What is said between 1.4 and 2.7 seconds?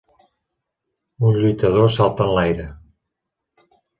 lluitador salta enlaire.